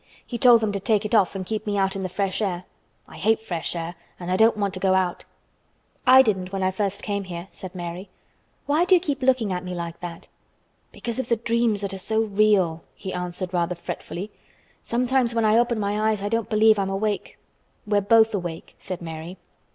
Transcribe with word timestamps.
He 0.25 0.39
told 0.39 0.61
them 0.61 0.71
to 0.71 0.79
take 0.79 1.05
it 1.05 1.13
off 1.13 1.35
and 1.35 1.45
keep 1.45 1.67
me 1.67 1.77
out 1.77 1.95
in 1.95 2.01
the 2.01 2.09
fresh 2.09 2.41
air. 2.41 2.63
I 3.07 3.17
hate 3.17 3.39
fresh 3.39 3.75
air 3.75 3.93
and 4.19 4.31
I 4.31 4.35
don't 4.35 4.57
want 4.57 4.73
to 4.73 4.79
go 4.79 4.95
out." 4.95 5.25
"I 6.07 6.23
didn't 6.23 6.51
when 6.51 6.71
first 6.71 7.03
I 7.03 7.05
came 7.05 7.25
here," 7.25 7.47
said 7.51 7.75
Mary. 7.75 8.09
"Why 8.65 8.83
do 8.83 8.95
you 8.95 8.99
keep 8.99 9.21
looking 9.21 9.53
at 9.53 9.63
me 9.63 9.75
like 9.75 9.99
that?" 9.99 10.27
"Because 10.91 11.19
of 11.19 11.29
the 11.29 11.35
dreams 11.35 11.81
that 11.81 11.93
are 11.93 11.99
so 11.99 12.21
real," 12.23 12.83
he 12.95 13.13
answered 13.13 13.53
rather 13.53 13.75
fretfully. 13.75 14.31
"Sometimes 14.81 15.35
when 15.35 15.45
I 15.45 15.59
open 15.59 15.79
my 15.79 16.09
eyes 16.09 16.23
I 16.23 16.29
don't 16.29 16.49
believe 16.49 16.79
I'm 16.79 16.89
awake." 16.89 17.37
"We're 17.85 18.01
both 18.01 18.33
awake," 18.33 18.73
said 18.79 19.03
Mary. 19.03 19.37